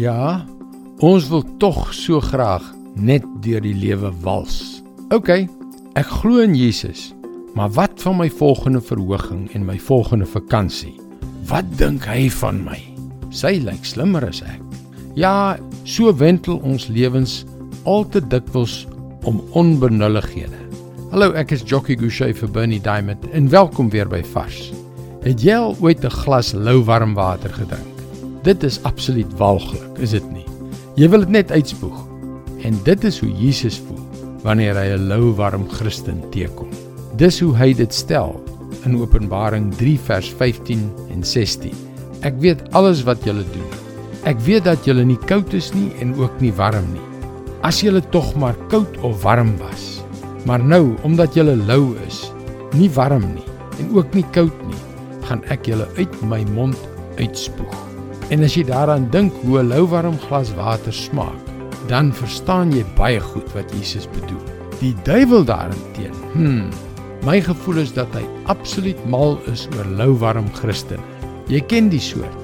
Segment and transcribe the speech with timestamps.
[0.00, 0.46] Ja,
[1.04, 2.64] ons wil tog so graag
[2.96, 4.80] net deur die lewe wals.
[5.12, 5.28] OK,
[6.00, 7.10] ek glo in Jesus.
[7.52, 10.94] Maar wat van my volgende verhoging en my volgende vakansie?
[11.50, 12.78] Wat dink hy van my?
[13.28, 14.62] Sy lyk slimmer as ek.
[15.20, 17.42] Ja, so wentel ons lewens
[17.84, 18.86] al te dikwels
[19.28, 20.64] om onbenullighede.
[21.12, 24.70] Hallo, ek is Jockey Gouchee vir Bernie Diamond en welkom weer by Vars.
[25.26, 27.89] Het jy al ooit 'n glas lou warm water gedrink?
[28.42, 30.46] Dit is absoluut walglik, is dit nie?
[30.96, 31.96] Jy wil dit net uitspoeg.
[32.64, 33.98] En dit is hoe Jesus voel
[34.40, 36.68] wanneer hy 'n lou warm Christen teekom.
[37.16, 38.40] Dis hoe hy dit stel
[38.84, 41.74] in Openbaring 3 vers 15 en 16.
[42.22, 43.68] Ek weet alles wat julle doen.
[44.24, 47.04] Ek weet dat julle nie koud is nie en ook nie warm nie.
[47.62, 50.00] As julle tog maar koud of warm was.
[50.46, 52.32] Maar nou, omdat julle lou is,
[52.72, 54.82] nie warm nie en ook nie koud nie,
[55.28, 56.76] gaan ek julle uit my mond
[57.16, 57.89] uitspoeg.
[58.30, 61.40] En as jy daaraan dink hoe 'n louwarm glas water smaak,
[61.88, 64.42] dan verstaan jy baie goed wat Jesus bedoel.
[64.80, 66.70] Die duiwel daarteen, hm,
[67.26, 71.02] my gevoel is dat hy absoluut mal is oor louwarm Christene.
[71.48, 72.38] Jy ken die soort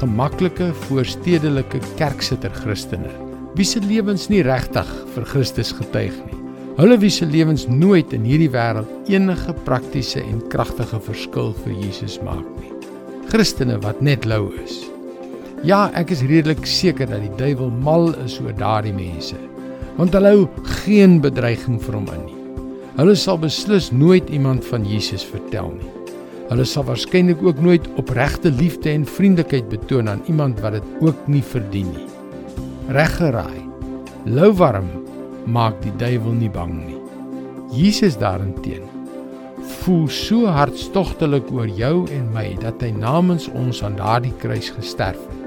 [0.00, 3.10] gemaklike voorstedelike kerksitter Christene
[3.58, 6.38] wie se lewens nie regtig vir Christus getuig nie.
[6.78, 12.20] Hulle wie se lewens nooit in hierdie wêreld enige praktiese en kragtige verskil vir Jesus
[12.24, 12.70] maak nie.
[13.30, 14.78] Christene wat net lou is.
[15.60, 19.36] Ja, ek is redelik seker dat die duiwel mal is oor daardie mense,
[19.98, 20.44] want hulle hou
[20.86, 22.36] geen bedreiging vir hom in nie.
[22.96, 25.90] Hulle sal beslis nooit iemand van Jesus vertel nie.
[26.48, 31.28] Hulle sal waarskynlik ook nooit opregte liefde en vriendelikheid betoon aan iemand wat dit ook
[31.28, 32.06] nie verdien nie.
[32.96, 33.60] Reggeraai.
[34.32, 34.88] Lou warm
[35.44, 36.96] maak die duiwel nie bang nie.
[37.76, 38.88] Jesus daarenteen
[39.80, 45.20] voel so hartstogtelik oor jou en my dat hy namens ons aan daardie kruis gesterf
[45.20, 45.39] het.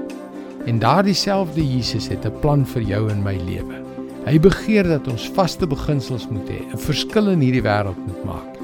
[0.66, 3.82] En daardie selfde Jesus het 'n plan vir jou en my lewe.
[4.24, 8.54] Hy begeer dat ons vaste beginsels moet hê, 'n verskil in hierdie wêreld moet maak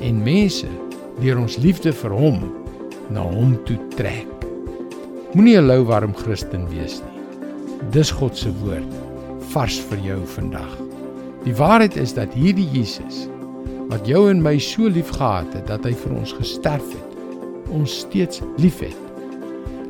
[0.00, 0.68] en mense
[1.20, 2.40] deur ons liefde vir hom
[3.10, 4.26] na hom toe trek.
[5.34, 7.20] Moenie 'n louwarm Christen wees nie.
[7.90, 8.92] Dis God se woord
[9.52, 10.78] vars vir jou vandag.
[11.44, 13.28] Die waarheid is dat hierdie Jesus
[13.88, 17.16] wat jou en my so liefgehad het dat hy vir ons gesterf het,
[17.70, 19.05] ons steeds liefhet.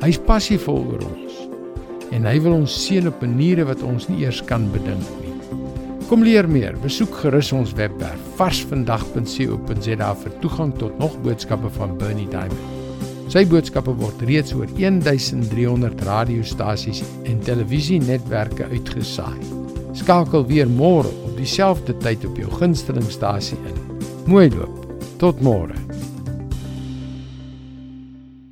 [0.02, 1.36] Hy's passievol oor ons
[2.14, 5.32] en hy wil ons seën op maniere wat ons nie eers kan bedink nie.
[6.06, 12.28] Kom leer meer, besoek gerus ons webwerf varsvandag.co.za vir toegang tot nog boodskappe van Bernie
[12.30, 12.76] Diamond.
[13.32, 19.40] Sy boodskappe word reeds oor 1300 radiostasies en televisienetwerke uitgesaai.
[19.96, 23.82] Skakel weer môre op dieselfde tyd op jou gunstelingstasie in.
[24.30, 24.84] Mooi loop.
[25.18, 25.85] Tot môre.